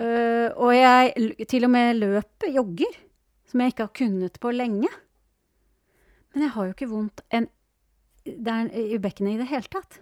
[0.00, 2.94] Eh, og jeg til og med løper, jogger,
[3.50, 4.88] som jeg ikke har kunnet på lenge.
[6.34, 7.48] Men jeg har jo ikke vondt en,
[8.24, 9.98] der, i bekkenet i det hele tatt.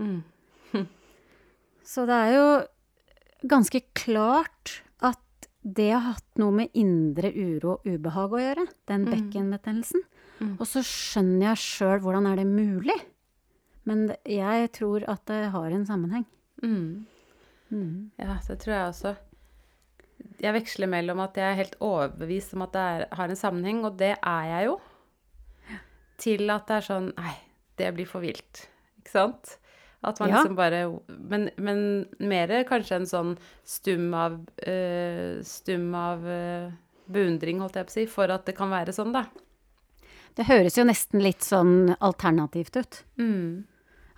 [0.00, 0.22] Mm.
[1.86, 2.46] Så det er jo
[3.52, 9.04] ganske klart at det har hatt noe med indre uro og ubehag å gjøre, den
[9.06, 9.10] Mm.
[9.12, 10.02] bekkenbetennelsen.
[10.40, 10.54] Mm.
[10.60, 12.96] Og så skjønner jeg sjøl hvordan er det mulig.
[13.86, 16.24] Men jeg tror at det har en sammenheng.
[16.62, 17.06] Mm.
[17.70, 18.10] Mm.
[18.18, 19.14] Ja, det tror jeg også.
[20.40, 23.84] Jeg veksler mellom at jeg er helt overbevist om at det er, har en sammenheng,
[23.88, 24.78] og det er jeg jo,
[26.20, 27.34] til at det er sånn Nei,
[27.76, 28.66] det blir for vilt.
[29.00, 29.56] Ikke sant?
[30.06, 30.36] At man Ja.
[30.40, 33.30] liksom bare Men, men mer kanskje en sånn
[33.64, 34.36] stum av
[34.68, 36.70] uh, Stum av uh,
[37.10, 39.26] beundring, holdt jeg på å si, for at det kan være sånn, da.
[40.36, 42.98] Det høres jo nesten litt sånn alternativt ut.
[43.16, 43.64] Mm.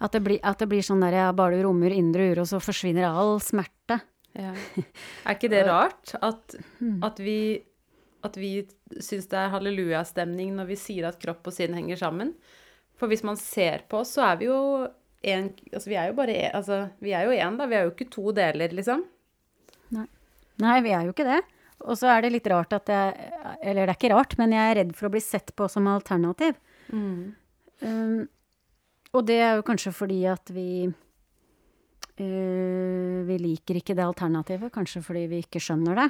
[0.01, 2.61] At det blir, at det blir sånn der ja, bare du rommer indre uro, så
[2.63, 4.01] forsvinner all smerte.
[4.39, 4.53] Ja.
[5.27, 7.01] Er ikke det rart at, Mm.
[7.05, 7.39] at vi
[8.27, 8.67] at vi
[8.99, 12.33] syns det er hallelujastemning når vi sier at kropp og sinn henger sammen?
[12.99, 14.89] For hvis man ser på oss, så er vi jo
[15.23, 17.67] en Altså, vi er jo bare en, altså, vi er jo én, da.
[17.71, 19.05] Vi er jo ikke to deler, liksom.
[20.59, 21.41] Nei, vi er jo ikke det.
[21.87, 23.31] Og så er det litt rart at jeg
[23.63, 25.87] Eller det er ikke rart, men jeg er redd for å bli sett på som
[25.91, 26.57] alternativ.
[27.83, 28.25] Um,
[29.15, 30.89] og det er jo kanskje fordi at vi
[32.19, 34.73] Vi liker ikke det alternativet.
[34.75, 36.09] Kanskje fordi vi ikke skjønner det.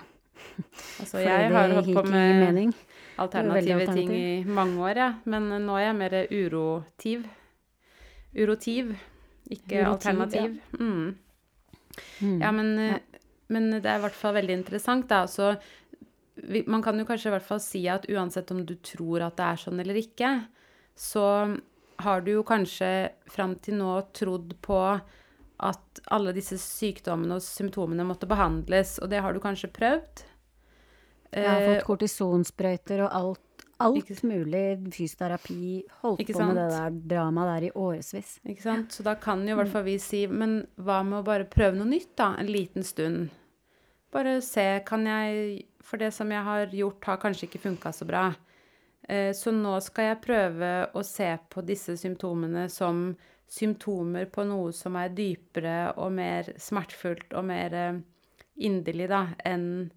[1.02, 2.72] Altså, jeg har holdt på med mening.
[3.18, 5.08] alternative ting i mange år, ja.
[5.24, 7.26] Men nå er jeg mer urotiv.
[8.38, 8.92] Urotiv,
[9.48, 10.58] ikke Urotiv, alternativ.
[10.78, 11.16] Mm.
[12.20, 12.40] Mm.
[12.42, 13.18] Ja, men, eh,
[13.48, 15.24] men det er i hvert fall veldig interessant, da.
[15.26, 15.56] Så
[16.66, 19.46] man kan jo kanskje i hvert fall si at uansett om du tror at det
[19.48, 20.32] er sånn eller ikke,
[20.94, 21.24] så
[21.98, 24.78] har du jo kanskje fram til nå trodd på
[25.60, 30.24] at alle disse sykdommene og symptomene måtte behandles, og det har du kanskje prøvd.
[31.32, 35.82] Jeg har Eh, fått kortisonsprøyter og alt, alt Ikke- mulig fysioterapi.
[36.02, 38.38] Holdt på med det der dramaet der i årevis.
[38.46, 38.88] Ikke sant?
[38.92, 41.76] Så da kan jo i hvert fall vi si, men hva med å bare prøve
[41.76, 42.34] noe nytt, da?
[42.38, 43.30] En liten stund.
[44.10, 48.06] Bare se, kan jeg For det som jeg har gjort, har kanskje ikke funka så
[48.06, 48.34] bra.
[49.08, 53.16] Eh, Så nå skal jeg prøve å se på disse symptomene som
[53.48, 58.00] symptomer på noe som er dypere og mer smertefullt og mer eh,
[58.68, 59.88] inderlig, da, enn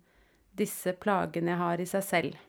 [0.57, 2.39] disse plagene jeg har i seg selv.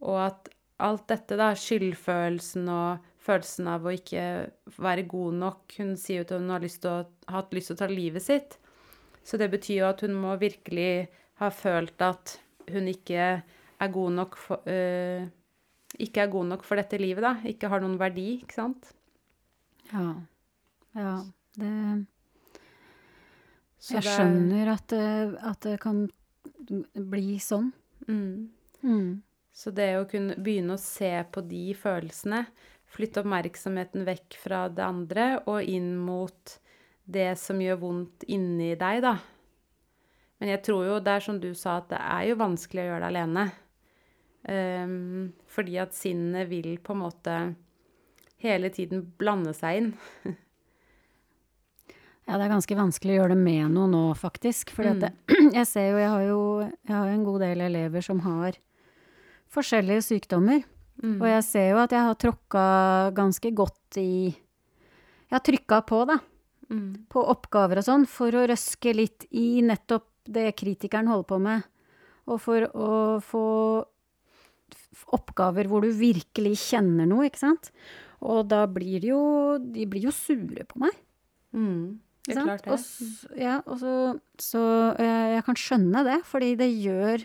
[0.00, 4.22] Og at alt dette, da, skyldfølelsen og følelsen av å ikke
[4.80, 7.80] være god nok Hun sier jo at hun har lyst å, hatt lyst til å
[7.82, 8.56] ta livet sitt.
[9.22, 11.10] Så det betyr jo at hun må virkelig
[11.42, 12.38] ha følt at
[12.70, 15.28] hun ikke er god nok for øh,
[16.00, 17.36] Ikke er god nok for dette livet, da.
[17.50, 18.92] Ikke har noen verdi, ikke sant.
[19.92, 20.14] Ja.
[20.94, 21.14] ja
[21.58, 22.06] det
[23.80, 26.10] Så Jeg det er- skjønner at det, at det kan
[26.94, 27.72] bli sånn.
[28.06, 28.50] Mm.
[28.84, 29.22] Mm.
[29.52, 32.46] Så det å kunne begynne å se på de følelsene,
[32.90, 36.58] flytte oppmerksomheten vekk fra det andre og inn mot
[37.10, 39.16] det som gjør vondt inni deg, da.
[40.40, 42.88] Men jeg tror jo, det er som du sa, at det er jo vanskelig å
[42.90, 43.52] gjøre det alene.
[44.48, 47.34] Um, fordi at sinnet vil på en måte
[48.42, 49.92] hele tiden blande seg inn.
[52.30, 54.68] Ja, det er ganske vanskelig å gjøre det med noe nå, faktisk.
[54.70, 55.16] For Mm.
[55.58, 58.54] jeg ser jo, jeg har jo jeg har jo en god del elever som har
[59.50, 60.60] forskjellige sykdommer.
[61.02, 61.16] Mm.
[61.16, 62.64] Og jeg ser jo at jeg har tråkka
[63.16, 66.20] ganske godt i Jeg har trykka på, da.
[66.70, 67.06] Mm.
[67.10, 71.66] på oppgaver og sånn, for å røske litt i nettopp det kritikeren holder på med.
[72.30, 73.46] Og for å få
[75.16, 77.72] oppgaver hvor du virkelig kjenner noe, ikke sant.
[78.20, 79.22] Og da blir de jo
[79.60, 80.96] De blir jo sure på meg.
[81.56, 82.00] Mm.
[82.26, 82.72] Det Ikke er klart det.
[82.76, 83.92] Og, ja, og så,
[84.38, 84.62] så
[85.00, 87.24] jeg, jeg kan skjønne det, fordi det gjør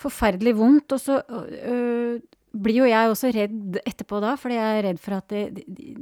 [0.00, 0.94] forferdelig vondt.
[0.94, 2.18] Og så øh,
[2.52, 5.94] blir jo jeg også redd etterpå da, fordi jeg er redd for at de, de,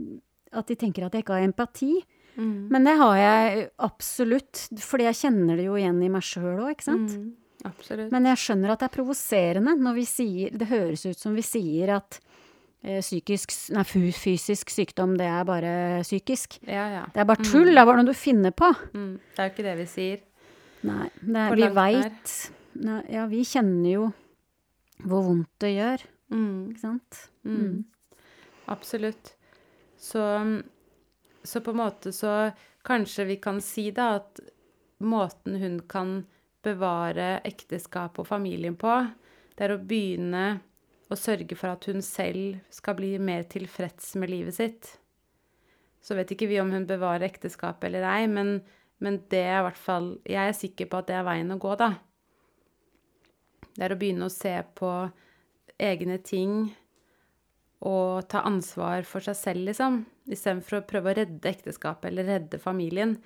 [0.53, 1.93] at de tenker at jeg ikke har empati.
[2.35, 2.73] Mm.
[2.73, 6.75] Men det har jeg absolutt, fordi jeg kjenner det jo igjen i meg sjøl òg,
[6.75, 7.17] ikke sant.
[7.17, 7.31] Mm.
[7.69, 8.11] Absolutt.
[8.11, 11.45] Men jeg skjønner at det er provoserende når vi sier Det høres ut som vi
[11.47, 12.32] sier at eh,
[12.83, 16.59] psykisk, nei, fysisk sykdom, det er bare psykisk.
[16.67, 17.05] ja, ja.
[17.15, 18.73] Det er bare tull, det er bare noe du finner på.
[18.95, 19.13] Mm.
[19.37, 20.21] Det er jo ikke det vi sier.
[20.83, 22.33] Nei, det er, vi veit
[23.13, 24.09] Ja, vi kjenner jo
[25.05, 26.71] hvor vondt det gjør, Mm.
[26.73, 27.19] ikke sant?
[27.45, 27.85] Mm.
[28.73, 29.35] Absolutt.
[30.01, 30.23] Så,
[31.45, 32.53] så på en måte så
[32.87, 34.41] kanskje vi kan si da at
[35.05, 36.15] måten hun kan
[36.65, 38.95] bevare ekteskap og familien på,
[39.59, 40.61] det er å begynne
[41.13, 44.93] å sørge for at hun selv skal bli mer tilfreds med livet sitt.
[46.03, 48.57] Så vet ikke vi om hun bevarer ekteskapet eller ei, men,
[49.03, 51.77] men det er hvert fall Jeg er sikker på at det er veien å gå,
[51.79, 51.93] da.
[53.73, 54.91] Det er å begynne å se på
[55.83, 56.73] egne ting
[57.83, 60.03] og ta ansvar for seg selv, liksom.
[60.31, 63.17] Istedenfor å prøve å redde ekteskapet eller redde familien.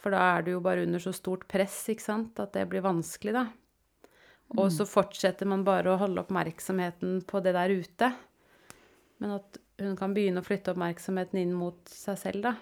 [0.00, 2.84] For da er du jo bare under så stort press, ikke sant, at det blir
[2.84, 3.44] vanskelig, da.
[4.54, 8.12] Og så fortsetter man bare å holde oppmerksomheten på det der ute.
[9.18, 12.54] Men at hun kan begynne å flytte oppmerksomheten inn mot seg selv, da.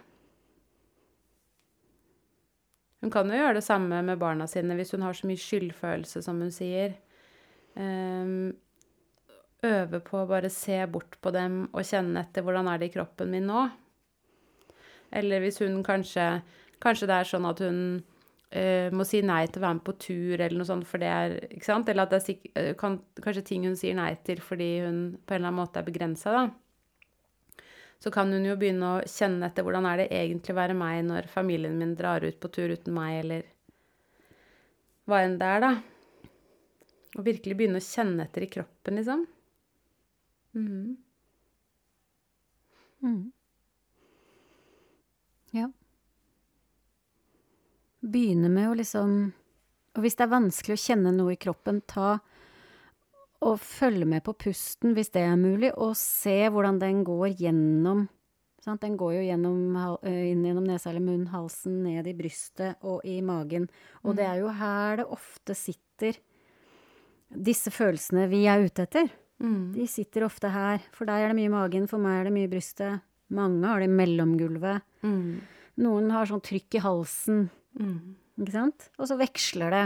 [3.05, 6.23] Hun kan jo gjøre det samme med barna sine hvis hun har så mye skyldfølelse,
[6.25, 6.97] som hun sier.
[7.77, 8.55] Ehm,
[9.65, 12.95] øve på å bare se bort på dem og kjenne etter hvordan er det i
[12.95, 13.67] kroppen min nå.
[15.15, 16.43] Eller hvis hun kanskje
[16.83, 17.77] Kanskje det er sånn at hun
[18.55, 21.11] eh, må si nei til å være med på tur eller noe sånt, for det
[21.11, 21.89] er Ikke sant?
[21.91, 25.35] Eller at det er eh, kan, kanskje ting hun sier nei til fordi hun på
[25.35, 26.45] en eller annen måte er begrensa, da.
[28.03, 31.05] Så kan hun jo begynne å kjenne etter hvordan er det egentlig å være meg
[31.07, 33.47] når familien min drar ut på tur uten meg, eller
[35.09, 35.73] hva enn det er, da.
[37.15, 39.25] Og virkelig begynne å kjenne etter i kroppen, liksom.
[40.55, 40.97] Mm.
[43.05, 43.33] Mm.
[45.55, 45.71] Ja.
[48.05, 49.33] Begynne med å liksom
[49.95, 52.19] Og hvis det er vanskelig å kjenne noe i kroppen, ta
[53.45, 58.07] og følge med på pusten hvis det er mulig, og se hvordan den går gjennom
[58.65, 58.83] sant?
[58.83, 59.59] Den går jo gjennom,
[60.03, 63.69] eh, inn gjennom nesa eller munnen, halsen, ned i brystet og i magen.
[64.05, 66.17] Og det er jo her det ofte sitter
[67.35, 69.11] disse følelsene vi er ute etter.
[69.43, 69.75] Mm.
[69.75, 70.81] De sitter ofte her.
[70.93, 73.03] For deg er det mye i magen, for meg er det mye i brystet.
[73.35, 74.85] Mange har det i mellomgulvet.
[75.03, 75.43] Mm.
[75.85, 77.49] Noen har sånn trykk i halsen,
[77.81, 78.15] Mm.
[78.41, 78.89] ikke sant?
[78.99, 79.85] Og så veksler det.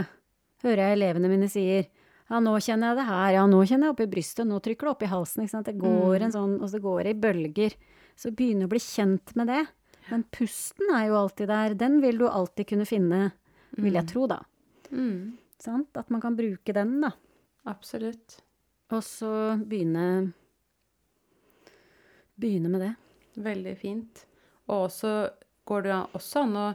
[0.65, 1.87] Hører jeg elevene mine sier
[2.29, 4.85] ja, nå kjenner jeg det her, ja, nå kjenner jeg oppi i brystet, nå trykker
[4.85, 5.65] det oppi i halsen, ikke sant?
[5.65, 7.75] Det går en sånn, og så går det i bølger.
[8.19, 9.63] Så begynne å bli kjent med det.
[10.11, 11.73] Men pusten er jo alltid der.
[11.79, 13.21] Den vil du alltid kunne finne,
[13.81, 14.43] vil jeg tro, da.
[14.93, 15.39] Mm.
[15.61, 15.89] Sant?
[15.97, 17.15] At man kan bruke den, da.
[17.69, 18.39] Absolutt.
[18.93, 19.31] Og så
[19.65, 20.33] begynne
[22.39, 22.93] Begynne med det.
[23.43, 24.21] Veldig fint.
[24.71, 25.11] Og så
[25.67, 26.67] går det også an å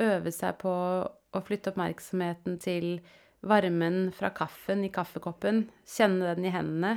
[0.00, 2.96] øve seg på å flytte oppmerksomheten til
[3.42, 5.66] varmen fra kaffen i kaffekoppen.
[5.88, 6.94] Kjenne den i hendene.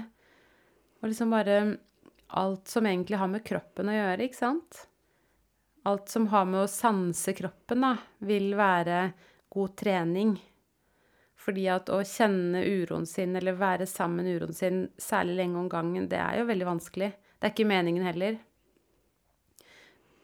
[1.01, 1.60] Og liksom bare
[2.36, 4.86] alt som egentlig har med kroppen å gjøre, ikke sant?
[5.86, 7.93] Alt som har med å sanse kroppen, da,
[8.25, 9.12] vil være
[9.53, 10.34] god trening.
[11.45, 15.69] Fordi at å kjenne uroen sin, eller være sammen med uroen sin særlig lenge om
[15.69, 17.12] gangen, det er jo veldig vanskelig.
[17.13, 18.39] Det er ikke meningen heller.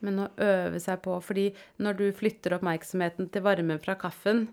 [0.01, 4.47] Men å øve seg på Fordi når du flytter oppmerksomheten til varmen fra kaffen,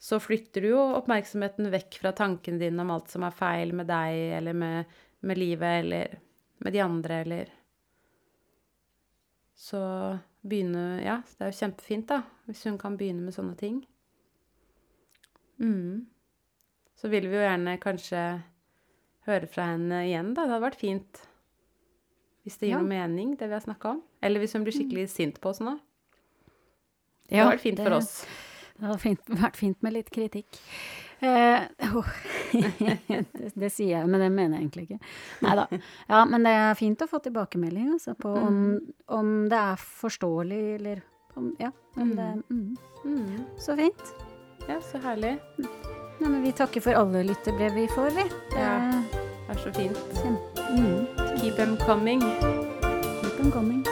[0.00, 3.90] så flytter du jo oppmerksomheten vekk fra tankene dine om alt som er feil med
[3.90, 6.14] deg, eller med, med livet, eller
[6.64, 7.50] med de andre, eller
[9.60, 9.80] Så
[10.40, 13.82] begynne Ja, det er jo kjempefint, da, hvis hun kan begynne med sånne ting.
[15.60, 16.06] Mm.
[16.96, 18.22] Så vil vi jo gjerne kanskje
[19.28, 20.46] høre fra henne igjen, da.
[20.46, 21.20] Det hadde vært fint.
[22.44, 22.80] Hvis det gir Ja.
[22.80, 24.02] noe mening, det vi har snakka om.
[24.22, 25.78] Eller hvis hun blir skikkelig sint på oss nå.
[27.28, 28.26] Det Ja, hadde vært fint for oss.
[28.80, 30.58] Det hadde fint, vært fint med litt kritikk.
[31.20, 32.06] Eh, oh.
[32.52, 33.24] det,
[33.60, 34.98] det sier jeg, men det mener jeg egentlig ikke.
[35.44, 35.66] Nei da.
[36.08, 40.62] Ja, men det er fint å få tilbakemelding altså, på om, om det er forståelig,
[40.78, 41.02] eller
[41.36, 41.70] om, ja,
[42.00, 42.76] om det mm.
[43.04, 43.44] Mm.
[43.60, 44.14] Så fint.
[44.66, 45.36] Ja, så herlig.
[45.60, 48.30] Nei, men vi takker for alle lyttebrev vi får, vi.
[48.54, 48.78] Det Ja.
[49.50, 49.98] Det er så fint.
[50.22, 50.49] kjempe...
[50.70, 51.40] Mm.
[51.40, 52.20] Keep them coming.
[52.20, 53.89] Keep them coming.